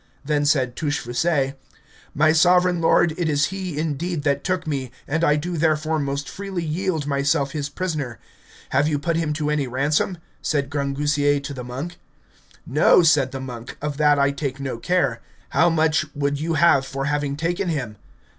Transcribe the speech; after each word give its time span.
Then 0.25 0.45
said 0.47 0.75
Touchfaucet, 0.75 1.59
My 2.15 2.31
sovereign 2.31 2.81
lord 2.81 3.13
it 3.19 3.29
is 3.29 3.49
he 3.53 3.77
indeed 3.77 4.23
that 4.23 4.43
took 4.43 4.65
me, 4.65 4.89
and 5.07 5.23
I 5.23 5.35
do 5.35 5.57
therefore 5.57 5.99
most 5.99 6.27
freely 6.27 6.63
yield 6.63 7.05
myself 7.05 7.51
his 7.51 7.69
prisoner. 7.69 8.17
Have 8.69 8.87
you 8.87 8.97
put 8.97 9.15
him 9.15 9.31
to 9.33 9.51
any 9.51 9.67
ransom? 9.67 10.17
said 10.41 10.71
Grangousier 10.71 11.39
to 11.43 11.53
the 11.53 11.63
monk. 11.63 11.99
No, 12.65 13.03
said 13.03 13.31
the 13.31 13.39
monk, 13.39 13.77
of 13.79 13.97
that 13.97 14.17
I 14.17 14.31
take 14.31 14.59
no 14.59 14.79
care. 14.79 15.21
How 15.49 15.69
much 15.69 16.07
would 16.15 16.39
you 16.39 16.55
have 16.55 16.83
for 16.83 17.05
having 17.05 17.37
taken 17.37 17.69
him? 17.69 17.97